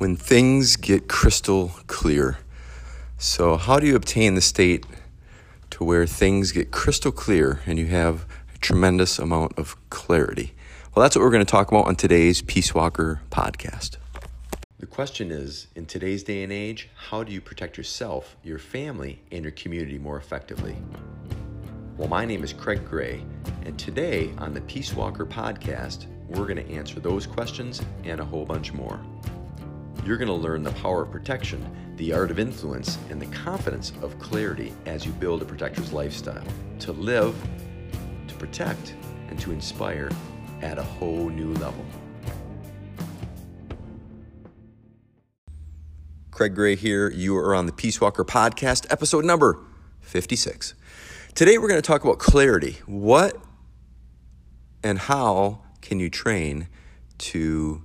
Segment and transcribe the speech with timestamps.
[0.00, 2.38] when things get crystal clear.
[3.18, 4.86] So, how do you obtain the state
[5.72, 8.24] to where things get crystal clear and you have
[8.54, 10.54] a tremendous amount of clarity?
[10.94, 13.98] Well, that's what we're going to talk about on today's Peace Walker podcast.
[14.78, 19.20] The question is in today's day and age, how do you protect yourself, your family,
[19.30, 20.78] and your community more effectively?
[21.98, 23.22] Well, my name is Craig Gray,
[23.66, 28.24] and today on the Peace Walker podcast, we're going to answer those questions and a
[28.24, 28.98] whole bunch more.
[30.04, 31.64] You're going to learn the power of protection,
[31.96, 36.42] the art of influence, and the confidence of clarity as you build a protector's lifestyle
[36.78, 37.36] to live,
[38.26, 38.94] to protect,
[39.28, 40.10] and to inspire
[40.62, 41.84] at a whole new level.
[46.30, 47.10] Craig Gray here.
[47.10, 49.58] You are on the Peace Walker podcast, episode number
[50.00, 50.72] 56.
[51.34, 52.78] Today we're going to talk about clarity.
[52.86, 53.36] What
[54.82, 56.68] and how can you train
[57.18, 57.82] to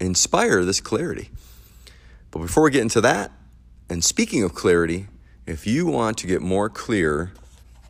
[0.00, 1.30] inspire this clarity.
[2.30, 3.32] But before we get into that,
[3.88, 5.06] and speaking of clarity,
[5.46, 7.32] if you want to get more clear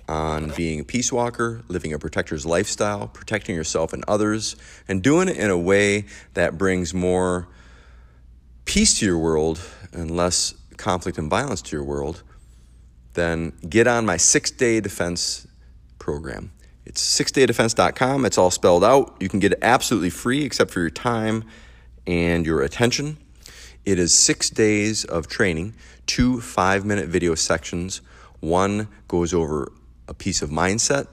[0.08, 5.28] on being a peace walker, living a protector's lifestyle, protecting yourself and others, and doing
[5.28, 7.48] it in a way that brings more
[8.64, 9.60] peace to your world
[9.92, 12.22] and less conflict and violence to your world,
[13.14, 15.46] then get on my six day defense
[15.98, 16.52] program.
[16.86, 18.24] It's sixdaydefense.com.
[18.24, 19.16] It's all spelled out.
[19.20, 21.44] You can get it absolutely free except for your time
[22.08, 23.18] and your attention.
[23.84, 25.74] It is six days of training,
[26.06, 28.00] two five minute video sections.
[28.40, 29.70] One goes over
[30.08, 31.06] a piece of mindset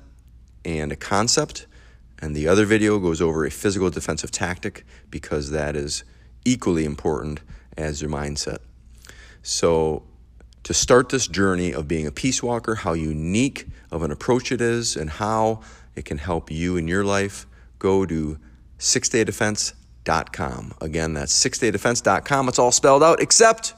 [0.63, 1.67] and a concept,
[2.19, 6.05] and the other video goes over a physical defensive tactic because that is
[6.45, 7.41] equally important
[7.77, 8.59] as your mindset.
[9.43, 10.03] So,
[10.63, 14.61] to start this journey of being a peace walker, how unique of an approach it
[14.61, 15.61] is, and how
[15.95, 17.45] it can help you in your life,
[17.79, 18.39] go to
[18.79, 20.73] sixdaydefense.com sixdaydefense.com.
[20.81, 22.49] Again, that's sixdaydefense.com.
[22.49, 23.73] It's all spelled out except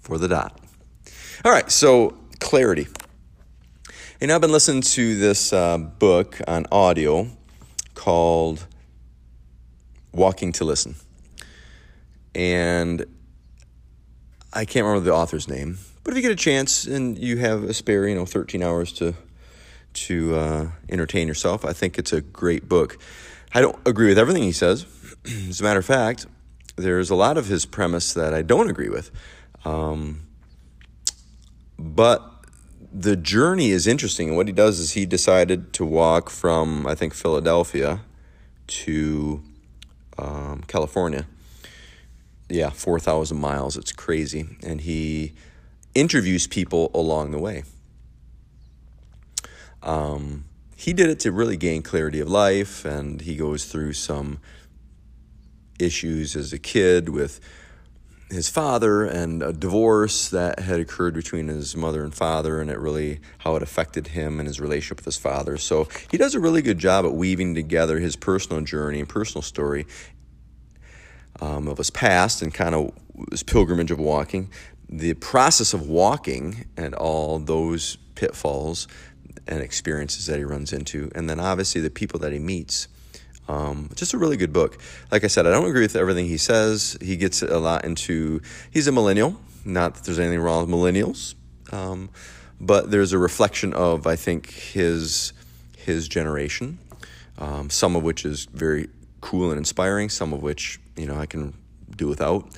[0.00, 0.58] for the dot.
[1.44, 2.86] All right, so clarity.
[4.20, 7.28] And I've been listening to this uh, book on audio
[7.94, 8.66] called
[10.12, 10.94] Walking to Listen.
[12.34, 13.04] And
[14.52, 17.64] I can't remember the author's name, but if you get a chance and you have
[17.64, 19.14] a spare, you know, 13 hours to
[19.94, 22.98] to uh, entertain yourself, I think it's a great book.
[23.54, 24.84] I don't agree with everything he says.
[25.48, 26.26] As a matter of fact,
[26.76, 29.10] there's a lot of his premise that I don't agree with.
[29.64, 30.22] Um,
[31.78, 32.30] but
[32.92, 34.28] the journey is interesting.
[34.28, 38.00] And what he does is he decided to walk from, I think, Philadelphia
[38.68, 39.42] to
[40.16, 41.26] um, California.
[42.48, 43.76] Yeah, 4,000 miles.
[43.76, 44.46] It's crazy.
[44.62, 45.32] And he
[45.94, 47.64] interviews people along the way.
[49.82, 50.44] Um,
[50.76, 54.38] he did it to really gain clarity of life, and he goes through some
[55.78, 57.40] issues as a kid with
[58.30, 62.78] his father and a divorce that had occurred between his mother and father and it
[62.78, 65.56] really how it affected him and his relationship with his father.
[65.56, 69.42] So he does a really good job at weaving together his personal journey and personal
[69.42, 69.86] story
[71.40, 72.92] um, of his past and kind of
[73.30, 74.50] his pilgrimage of walking.
[74.88, 78.88] The process of walking and all those pitfalls
[79.46, 82.88] and experiences that he runs into and then obviously the people that he meets
[83.48, 84.78] um, just a really good book.
[85.10, 86.96] Like I said, I don't agree with everything he says.
[87.00, 88.40] He gets a lot into,
[88.70, 89.36] he's a millennial.
[89.64, 91.34] Not that there's anything wrong with millennials,
[91.72, 92.10] um,
[92.60, 95.32] but there's a reflection of, I think, his,
[95.76, 96.78] his generation,
[97.38, 98.88] um, some of which is very
[99.20, 101.54] cool and inspiring, some of which, you know, I can
[101.96, 102.48] do without.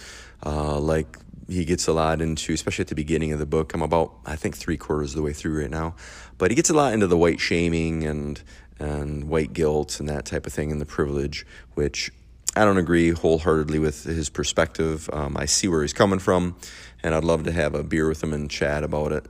[0.44, 1.16] Uh, like
[1.48, 3.72] he gets a lot into, especially at the beginning of the book.
[3.72, 5.94] I'm about, I think, three quarters of the way through right now.
[6.36, 8.40] But he gets a lot into the white shaming and
[8.78, 12.10] and white guilt and that type of thing and the privilege, which
[12.56, 15.08] I don't agree wholeheartedly with his perspective.
[15.12, 16.56] Um, I see where he's coming from,
[17.02, 19.26] and I'd love to have a beer with him and chat about it.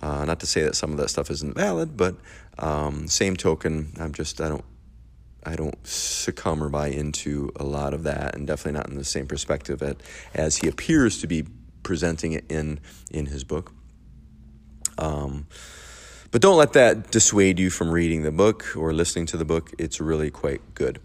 [0.00, 2.16] Uh, not to say that some of that stuff isn't valid, but
[2.58, 4.64] um, same token, I'm just I don't
[5.44, 9.04] I don't succumb or buy into a lot of that, and definitely not in the
[9.04, 9.96] same perspective at,
[10.34, 11.44] as he appears to be
[11.82, 12.80] presenting it in
[13.10, 13.72] in his book.
[14.98, 15.46] Um,
[16.32, 19.70] but don't let that dissuade you from reading the book or listening to the book.
[19.78, 20.98] It's really quite good.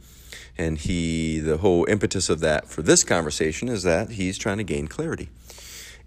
[0.57, 4.63] And he, the whole impetus of that for this conversation is that he's trying to
[4.63, 5.29] gain clarity.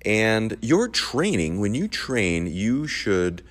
[0.07, 3.43] And your training, when you train, you should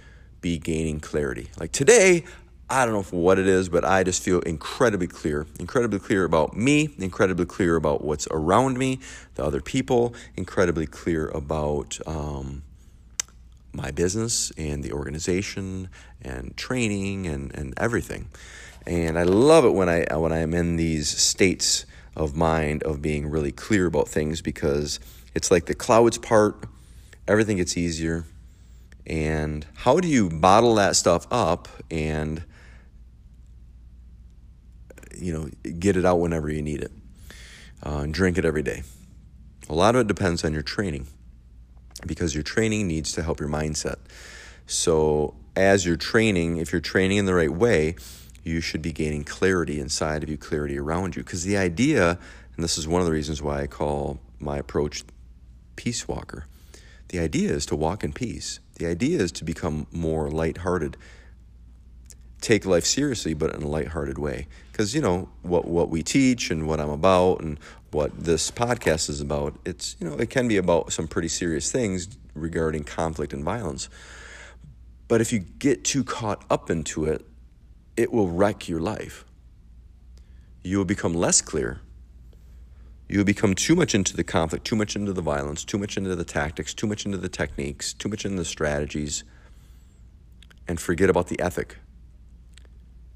[0.41, 1.49] be gaining clarity.
[1.59, 2.25] Like today,
[2.67, 6.57] I don't know what it is, but I just feel incredibly clear, incredibly clear about
[6.57, 8.99] me, incredibly clear about what's around me,
[9.35, 12.63] the other people, incredibly clear about um,
[13.81, 15.89] my business and the organization
[16.21, 18.27] and training and, and everything.
[18.85, 21.85] And I love it when I when I am in these states
[22.15, 24.99] of mind of being really clear about things because
[25.33, 26.65] it's like the clouds part,
[27.27, 28.25] everything gets easier.
[29.05, 32.43] And how do you bottle that stuff up and
[35.17, 35.49] you know
[35.79, 36.91] get it out whenever you need it
[37.85, 38.83] uh, and drink it every day?
[39.69, 41.07] A lot of it depends on your training
[42.05, 43.97] because your training needs to help your mindset.
[44.65, 47.95] So as you're training, if you're training in the right way,
[48.43, 51.23] you should be gaining clarity inside of you, clarity around you.
[51.23, 52.17] Because the idea,
[52.55, 55.03] and this is one of the reasons why I call my approach
[55.75, 56.45] Peace Walker,
[57.09, 58.59] the idea is to walk in peace.
[58.75, 60.95] The idea is to become more lighthearted.
[62.39, 64.47] Take life seriously, but in a lighthearted way.
[64.71, 67.59] Because, you know, what, what we teach and what I'm about and
[67.91, 71.71] what this podcast is about, it's, you know, it can be about some pretty serious
[71.71, 73.89] things regarding conflict and violence.
[75.07, 77.25] But if you get too caught up into it,
[77.97, 79.25] it will wreck your life.
[80.63, 81.81] You will become less clear.
[83.07, 85.97] You will become too much into the conflict, too much into the violence, too much
[85.97, 89.23] into the tactics, too much into the techniques, too much into the strategies,
[90.67, 91.77] and forget about the ethic.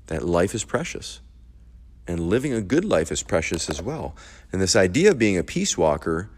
[0.08, 1.22] That life is precious.
[2.07, 4.15] And living a good life is precious as well.
[4.51, 6.29] And this idea of being a peace walker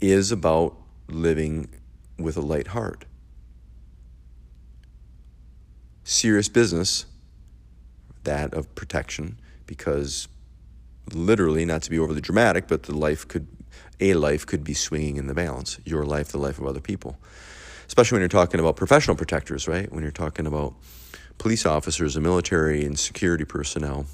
[0.00, 0.76] is about
[1.08, 1.68] living
[2.18, 3.04] with a light heart.
[6.04, 7.06] Serious business
[8.24, 10.28] that of protection because
[11.12, 13.46] literally, not to be overly dramatic, but the life could,
[14.00, 15.78] a life could be swinging in the balance.
[15.84, 17.18] Your life, the life of other people.
[17.86, 19.90] Especially when you're talking about professional protectors, right?
[19.90, 20.74] When you're talking about
[21.38, 24.06] police officers and military and security personnel,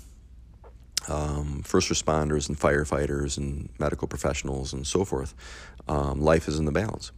[1.08, 5.34] um, first responders and firefighters and medical professionals and so forth.
[5.88, 7.12] Um, life is in the balance.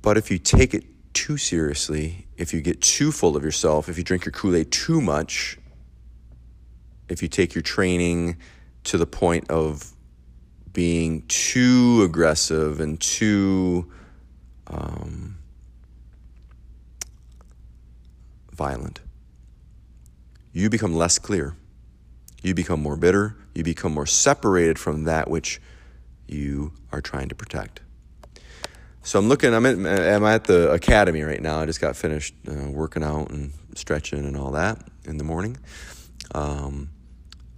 [0.00, 0.84] But if you take it
[1.14, 4.72] too seriously, if you get too full of yourself, if you drink your Kool Aid
[4.72, 5.58] too much,
[7.08, 8.38] if you take your training
[8.84, 9.92] to the point of
[10.72, 13.90] being too aggressive and too
[14.66, 15.36] um,
[18.52, 19.00] violent,
[20.52, 21.56] you become less clear.
[22.42, 23.36] You become more bitter.
[23.54, 25.60] You become more separated from that which
[26.26, 27.80] you are trying to protect.
[29.04, 29.52] So I'm looking.
[29.52, 31.60] I'm at, I'm at the academy right now.
[31.60, 35.56] I just got finished uh, working out and stretching and all that in the morning,
[36.34, 36.90] um,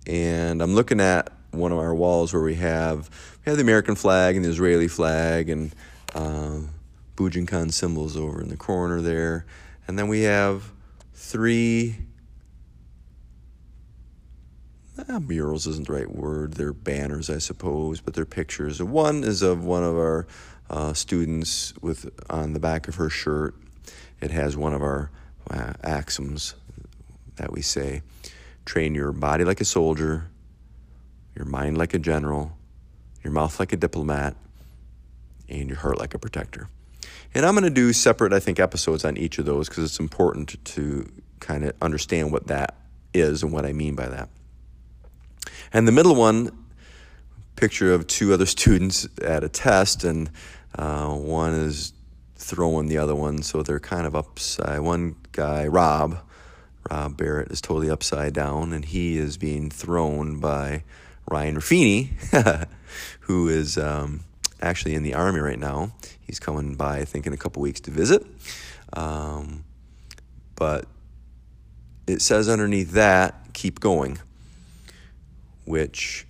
[0.07, 3.11] and I'm looking at one of our walls where we have
[3.45, 5.75] we have the American flag and the Israeli flag and
[6.15, 6.61] uh,
[7.15, 9.45] Bujinkan symbols over in the corner there,
[9.87, 10.73] and then we have
[11.13, 11.97] three.
[14.97, 16.55] Ah, murals isn't the right word.
[16.55, 18.81] They're banners, I suppose, but they're pictures.
[18.81, 20.27] One is of one of our
[20.71, 23.57] uh, students with on the back of her shirt.
[24.21, 25.11] It has one of our
[25.51, 26.55] uh, axioms
[27.37, 28.03] that we say:
[28.65, 30.31] train your body like a soldier,
[31.35, 32.57] your mind like a general,
[33.25, 34.37] your mouth like a diplomat,
[35.49, 36.69] and your heart like a protector.
[37.35, 39.99] And I'm going to do separate, I think, episodes on each of those because it's
[39.99, 42.77] important to kind of understand what that
[43.13, 44.29] is and what I mean by that.
[45.75, 46.57] And the middle one
[47.57, 50.31] picture of two other students at a test, and
[50.79, 51.93] uh, one is
[52.37, 54.79] throwing the other one, so they're kind of upside.
[54.81, 56.19] One guy, Rob,
[56.89, 60.85] Rob Barrett, is totally upside down, and he is being thrown by
[61.29, 62.69] Ryan Ruffini,
[63.21, 64.21] who is um,
[64.63, 65.93] actually in the army right now.
[66.25, 68.25] He's coming by, I think, in a couple weeks to visit.
[68.93, 69.65] Um,
[70.55, 70.87] but
[72.07, 74.21] it says underneath that, keep going,
[75.65, 76.27] which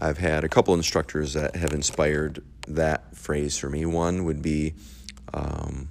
[0.00, 3.84] I've had a couple instructors that have inspired that phrase for me.
[3.86, 4.74] One would be
[5.34, 5.88] um,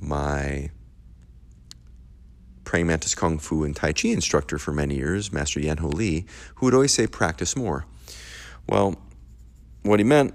[0.00, 0.70] my
[2.64, 6.26] praying mantis kung fu and tai chi instructor for many years, Master Yen Ho Lee,
[6.56, 7.84] who would always say, practice more.
[8.68, 8.96] Well,
[9.82, 10.34] what he meant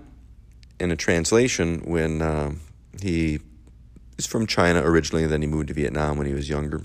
[0.80, 2.51] in a translation when uh,
[3.01, 3.39] he
[4.18, 6.82] is from China originally, then he moved to Vietnam when he was younger,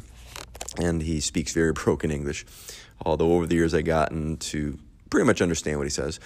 [0.79, 2.45] and he speaks very broken English.
[3.05, 4.79] Although over the years I've gotten to
[5.09, 6.21] pretty much understand what he says.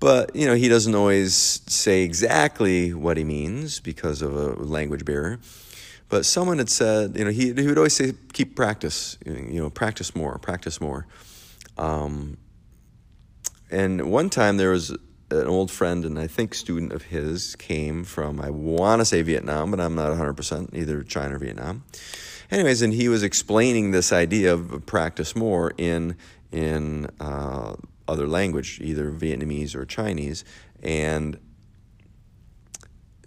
[0.00, 5.04] But, you know, he doesn't always say exactly what he means because of a language
[5.04, 5.38] barrier.
[6.08, 9.70] But someone had said, you know, he, he would always say, keep practice, you know,
[9.70, 11.06] practice more, practice more.
[11.78, 12.36] Um,
[13.70, 14.90] and one time there was
[15.30, 19.22] an old friend and I think student of his came from, I want to say
[19.22, 21.84] Vietnam, but I'm not 100%, either China or Vietnam.
[22.52, 26.18] Anyways, and he was explaining this idea of practice more in,
[26.50, 30.44] in uh, other language, either Vietnamese or Chinese,
[30.82, 31.38] and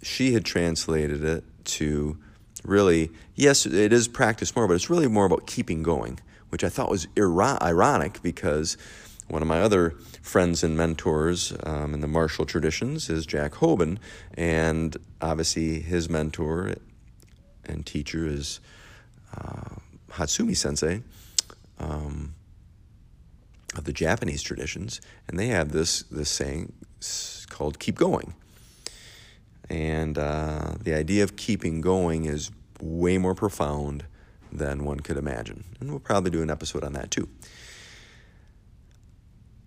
[0.00, 2.16] she had translated it to
[2.62, 6.20] really, yes, it is practice more, but it's really more about keeping going.
[6.50, 8.76] which I thought was ironic because
[9.26, 13.98] one of my other friends and mentors um, in the martial traditions is Jack Hoban,
[14.34, 16.74] and obviously his mentor
[17.64, 18.60] and teacher is
[19.34, 19.76] uh,
[20.10, 21.02] Hatsumi Sensei
[21.78, 22.34] um,
[23.76, 26.72] of the Japanese traditions, and they have this this saying
[27.48, 28.34] called "keep going."
[29.68, 34.04] And uh, the idea of keeping going is way more profound
[34.52, 35.64] than one could imagine.
[35.80, 37.28] And we'll probably do an episode on that too.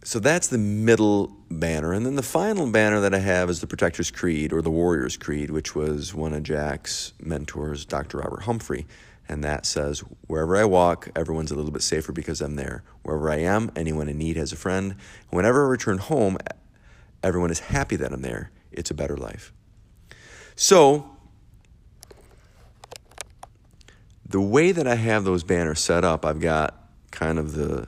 [0.03, 1.93] So that's the middle banner.
[1.93, 5.17] And then the final banner that I have is the Protector's Creed or the Warrior's
[5.17, 8.19] Creed, which was one of Jack's mentors, Dr.
[8.19, 8.87] Robert Humphrey.
[9.29, 12.83] And that says, Wherever I walk, everyone's a little bit safer because I'm there.
[13.03, 14.95] Wherever I am, anyone in need has a friend.
[15.29, 16.37] Whenever I return home,
[17.21, 18.49] everyone is happy that I'm there.
[18.71, 19.53] It's a better life.
[20.55, 21.11] So,
[24.25, 27.87] the way that I have those banners set up, I've got kind of the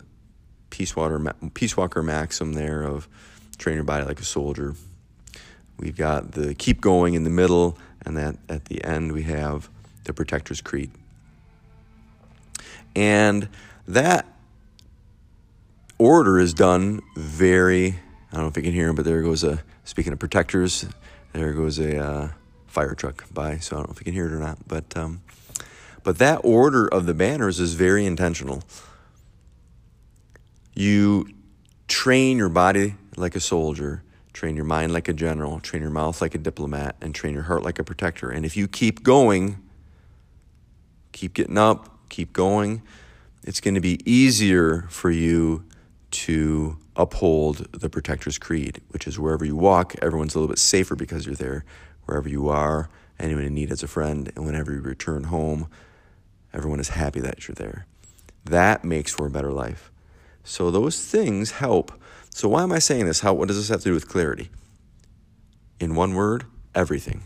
[0.70, 1.20] Peace, Water,
[1.54, 3.10] Peace Walker maxim there of
[3.58, 4.76] train your body like a soldier.
[5.78, 9.70] We've got the keep going in the middle, and that at the end we have
[10.04, 10.92] the Protector's Creed.
[12.96, 13.50] And
[13.88, 14.28] that
[15.98, 18.00] order is done very,
[18.32, 20.86] I don't know if you can hear but there goes a, speaking of protectors,
[21.34, 22.30] there goes a, uh,
[22.72, 24.58] fire truck by, so I don't know if you can hear it or not.
[24.68, 25.22] But um,
[26.04, 28.64] but that order of the banners is very intentional.
[30.74, 31.28] You
[31.88, 36.22] train your body like a soldier, train your mind like a general, train your mouth
[36.22, 38.32] like a diplomat, and train your heart like a protector.
[38.32, 39.62] And if you keep going,
[41.12, 42.84] keep getting up, keep going,
[43.44, 45.66] it's going to be easier for you
[46.12, 50.96] to uphold the protector's creed, which is wherever you walk, everyone's a little bit safer
[50.96, 51.66] because you're there
[52.06, 52.90] wherever you are,
[53.20, 55.68] anyone in need has a friend, and whenever you return home,
[56.54, 57.86] everyone is happy that you're there.
[58.44, 59.92] That makes for a better life.
[60.44, 61.92] So those things help.
[62.30, 63.22] So why am I saying this?
[63.22, 64.50] How what does this have to do with clarity?
[65.80, 67.24] In one word, everything.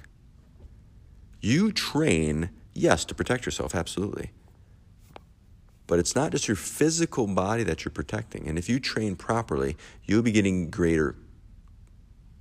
[1.42, 4.32] You train, yes, to protect yourself, absolutely.
[5.88, 8.48] But it's not just your physical body that you're protecting.
[8.48, 11.16] And if you train properly, you'll be getting greater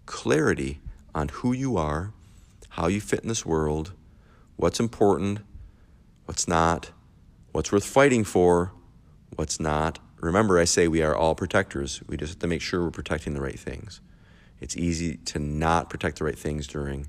[0.06, 0.80] clarity
[1.14, 2.12] on who you are
[2.74, 3.92] how you fit in this world,
[4.56, 5.38] what's important,
[6.24, 6.90] what's not,
[7.52, 8.72] what's worth fighting for,
[9.36, 10.00] what's not.
[10.16, 12.02] Remember, I say we are all protectors.
[12.08, 14.00] We just have to make sure we're protecting the right things.
[14.60, 17.06] It's easy to not protect the right things during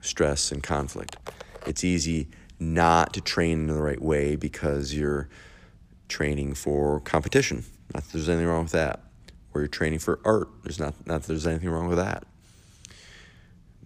[0.00, 1.16] stress and conflict.
[1.64, 2.26] It's easy
[2.58, 5.28] not to train in the right way because you're
[6.08, 7.64] training for competition.
[7.94, 9.00] Not that there's anything wrong with that.
[9.54, 10.48] Or you're training for art.
[10.62, 12.24] There's not, not that there's anything wrong with that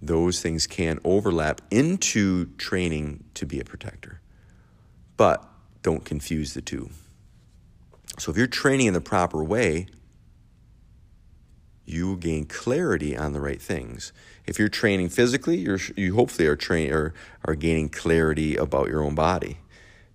[0.02, 4.20] those things can overlap into training to be a protector.
[5.16, 5.48] But
[5.82, 6.90] don't confuse the two.
[8.18, 9.86] So if you're training in the proper way,
[11.84, 14.12] you gain clarity on the right things.
[14.46, 19.02] If you're training physically, you're, you hopefully are train or are gaining clarity about your
[19.02, 19.58] own body.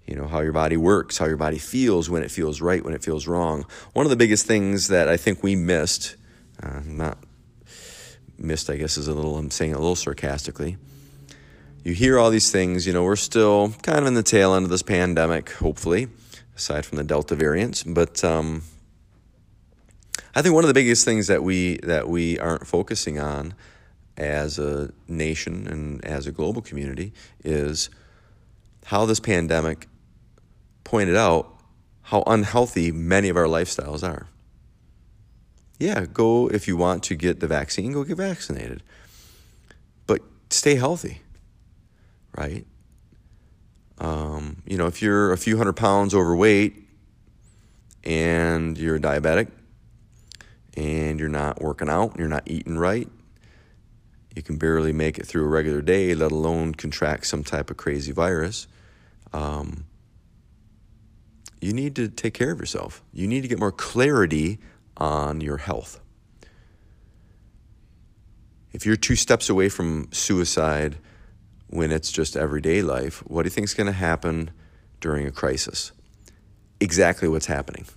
[0.06, 2.94] You know how your body works, how your body feels when it feels right, when
[2.94, 3.66] it feels wrong.
[3.94, 6.16] One of the biggest things that I think we missed,
[6.64, 7.18] uh, not
[8.38, 10.78] missed, I guess is a little, I'm saying a little sarcastically.
[11.84, 14.64] You hear all these things, you know, we're still kind of in the tail end
[14.64, 16.08] of this pandemic, hopefully,
[16.56, 17.84] aside from the Delta variant.
[17.86, 18.64] But um,
[20.36, 23.54] I think one of the biggest things that we that we aren't focusing on
[24.18, 27.90] as a nation and as a global community is
[28.86, 29.88] how this pandemic
[30.84, 31.54] pointed out
[32.04, 34.28] how unhealthy many of our lifestyles are
[35.80, 38.82] yeah, go if you want to get the vaccine, go get vaccinated.
[40.08, 41.22] But stay healthy,
[42.36, 42.66] right?
[44.00, 46.88] Um, you know, if you're a few hundred pounds overweight
[48.04, 49.50] and you're diabetic
[50.76, 53.08] and you're not working out, you're not eating right,
[54.38, 57.78] you can barely make it through a regular day, let alone contract some type of
[57.78, 58.68] crazy virus.
[59.34, 59.86] Um,
[61.60, 63.04] you need to take care of yourself.
[63.12, 64.60] You need to get more clarity
[64.96, 66.00] on your health.
[68.72, 70.98] If you're two steps away from suicide
[71.66, 74.52] when it's just everyday life, what do you think is going to happen
[75.02, 75.92] during a crisis?
[76.80, 77.88] Exactly what's happening.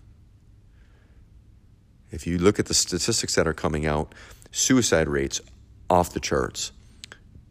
[2.11, 4.15] If you look at the statistics that are coming out,
[4.51, 5.43] suicide rates
[5.91, 6.73] off the charts,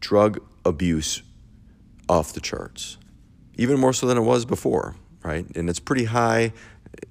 [0.00, 1.22] drug abuse
[2.08, 2.96] off the charts,
[3.54, 5.46] even more so than it was before, right?
[5.54, 6.52] And it's pretty high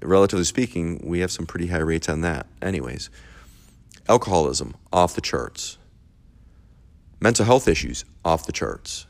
[0.02, 3.10] relatively speaking, we have some pretty high rates on that, anyways.
[4.08, 5.78] Alcoholism, off the charts.
[7.20, 9.06] Mental health issues, off the charts.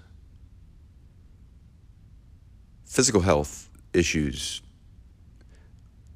[2.86, 4.62] Physical health issues,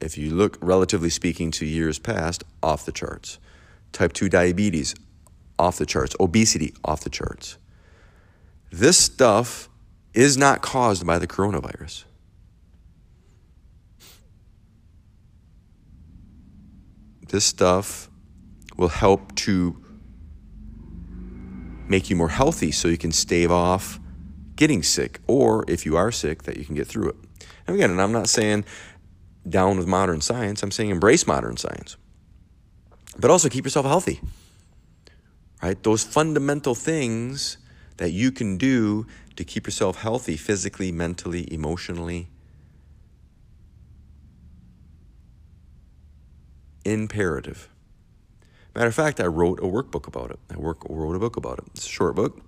[0.01, 3.37] if you look relatively speaking to years past, off the charts.
[3.91, 4.95] Type 2 diabetes,
[5.63, 6.15] off the charts.
[6.19, 7.57] Obesity, off the charts.
[8.69, 9.69] This stuff
[10.13, 12.03] is not caused by the coronavirus.
[17.29, 18.09] This stuff
[18.75, 19.81] will help to
[21.87, 23.99] make you more healthy so you can stave off
[24.55, 27.15] getting sick, or if you are sick, that you can get through it.
[27.65, 28.65] And again, and I'm not saying
[29.47, 31.97] down with modern science, I'm saying embrace modern science.
[33.17, 34.19] But also keep yourself healthy.
[35.63, 35.81] Right?
[35.81, 37.57] Those fundamental things
[37.95, 42.27] that you can do to keep yourself healthy physically, mentally, emotionally.
[46.83, 47.69] Imperative.
[48.75, 50.39] Matter of fact, I wrote a workbook about it.
[50.51, 51.65] I work, wrote a book about it.
[51.75, 52.41] It's a short book.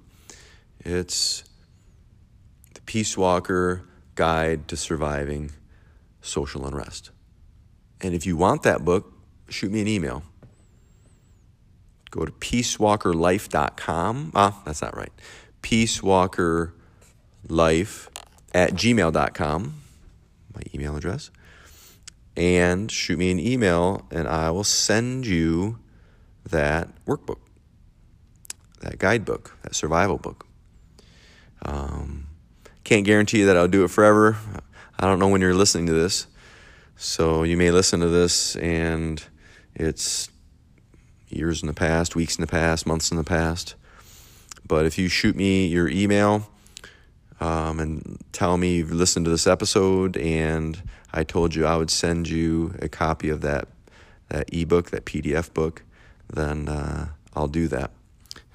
[0.81, 1.45] It's
[2.73, 5.51] The Peace Walker Guide to Surviving
[6.19, 7.11] Social Unrest.
[8.01, 9.13] And if you want that book,
[9.47, 10.23] shoot me an email.
[12.15, 14.31] Go to peacewalkerlife.com.
[14.33, 15.11] Ah, that's not right.
[15.61, 16.71] Peacewalkerlife
[18.53, 19.81] at gmail.com,
[20.53, 21.29] my email address.
[22.37, 25.79] And shoot me an email, and I will send you
[26.49, 27.39] that workbook,
[28.79, 30.47] that guidebook, that survival book.
[31.63, 32.27] Um,
[32.85, 34.37] can't guarantee that I'll do it forever.
[34.97, 36.27] I don't know when you're listening to this.
[36.95, 39.21] So you may listen to this and
[39.73, 40.29] it's
[41.29, 43.75] years in the past, weeks in the past, months in the past.
[44.67, 46.49] But if you shoot me your email
[47.39, 50.81] um, and tell me you've listened to this episode and
[51.13, 53.67] I told you I would send you a copy of that
[54.29, 55.83] that ebook, that PDF book,
[56.33, 57.91] then uh, I'll do that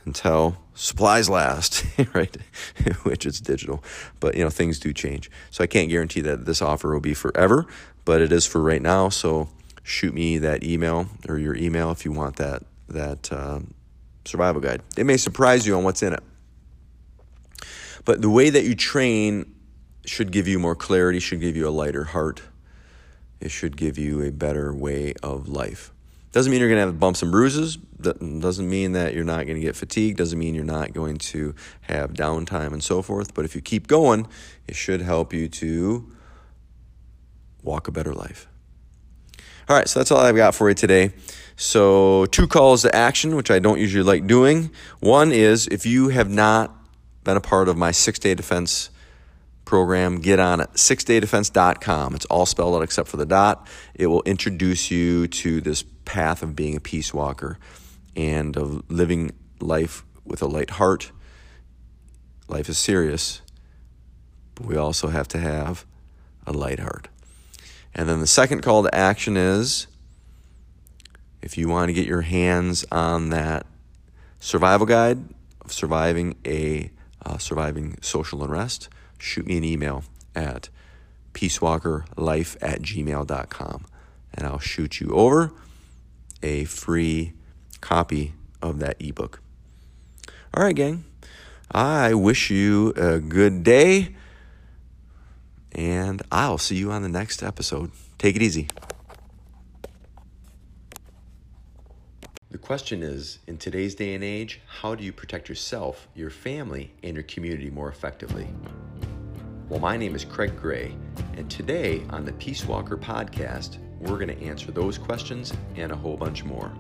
[0.05, 1.85] until supplies last,
[2.15, 2.37] right?
[3.05, 3.85] Which it's digital,
[4.19, 5.31] but you know things do change.
[5.51, 7.67] So I can't guarantee that this offer will be forever,
[8.05, 9.09] but it is for right now.
[9.09, 9.49] So
[9.83, 13.75] shoot me that email or your email if you want that that um,
[14.25, 14.83] survival guide.
[14.97, 16.23] It may surprise you on what's in it,
[18.05, 19.55] but the way that you train
[20.05, 22.43] should give you more clarity, should give you a lighter heart.
[23.41, 25.93] It should give you a better way of life.
[26.33, 27.77] Doesn't mean you're going to have bumps and bruises.
[27.77, 30.17] Doesn't mean that you're not going to get fatigued.
[30.17, 33.35] Doesn't mean you're not going to have downtime and so forth.
[33.35, 34.29] But if you keep going,
[34.69, 36.13] it should help you to
[37.63, 38.47] walk a better life.
[39.71, 41.13] All right, so that's all I've got for you today.
[41.55, 44.73] So, two calls to action, which I don't usually like doing.
[44.99, 46.77] One is if you have not
[47.23, 48.91] been a part of my six day defense
[49.65, 50.73] program, get on it.
[50.73, 52.17] Sixdaydefense.com.
[52.17, 53.69] It's all spelled out except for the dot.
[53.95, 57.57] It will introduce you to this path of being a peace walker
[58.17, 59.31] and of living
[59.61, 61.13] life with a light heart.
[62.49, 63.41] Life is serious,
[64.57, 65.87] but we also have to have
[66.45, 67.07] a light heart.
[67.95, 69.87] And then the second call to action is
[71.43, 73.67] if you want to get your hands on that
[74.39, 75.19] survival guide
[75.63, 76.91] of surviving a
[77.25, 80.69] uh, surviving social unrest, shoot me an email at
[81.35, 83.87] peacewalkerlife at gmail.com
[84.35, 85.53] and I'll shoot you over
[86.43, 87.35] a free
[87.81, 89.41] copy of that ebook.
[90.55, 91.05] All right, gang.
[91.71, 94.17] I wish you a good day,
[95.73, 97.91] and I'll see you on the next episode.
[98.19, 98.69] Take it easy.
[102.51, 106.93] The question is in today's day and age, how do you protect yourself, your family,
[107.03, 108.49] and your community more effectively?
[109.69, 110.97] Well, my name is Craig Gray,
[111.37, 115.97] and today on the Peace Walker podcast, we're going to answer those questions and a
[115.97, 116.73] whole bunch more.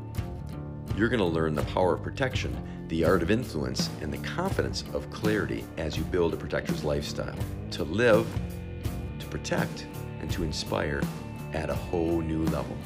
[0.96, 2.57] You're going to learn the power of protection,
[2.88, 7.38] the art of influence, and the confidence of clarity as you build a protector's lifestyle
[7.70, 8.26] to live,
[9.30, 9.86] protect,
[10.20, 11.02] and to inspire
[11.52, 12.76] at a whole new level.